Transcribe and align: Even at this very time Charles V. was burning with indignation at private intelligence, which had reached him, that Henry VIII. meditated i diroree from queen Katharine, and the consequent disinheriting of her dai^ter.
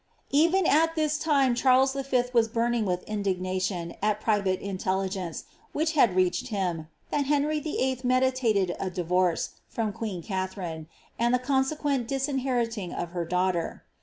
Even 0.31 0.65
at 0.65 0.95
this 0.95 1.15
very 1.17 1.35
time 1.35 1.53
Charles 1.53 1.93
V. 1.93 2.23
was 2.33 2.47
burning 2.47 2.85
with 2.85 3.03
indignation 3.03 3.93
at 4.01 4.19
private 4.19 4.59
intelligence, 4.59 5.43
which 5.73 5.91
had 5.91 6.15
reached 6.15 6.47
him, 6.47 6.87
that 7.11 7.25
Henry 7.27 7.59
VIII. 7.59 7.99
meditated 8.03 8.75
i 8.79 8.89
diroree 8.89 9.49
from 9.67 9.93
queen 9.93 10.23
Katharine, 10.23 10.87
and 11.19 11.35
the 11.35 11.37
consequent 11.37 12.07
disinheriting 12.07 12.91
of 12.91 13.11
her 13.11 13.27
dai^ter. 13.27 13.81